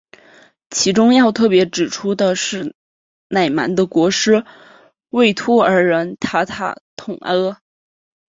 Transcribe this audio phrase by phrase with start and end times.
[0.71, 2.75] 其中要特别指出的是
[3.27, 4.43] 乃蛮的国师
[5.09, 7.61] 畏兀儿人塔塔统阿。